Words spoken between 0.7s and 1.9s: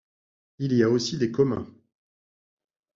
y a aussi des communs.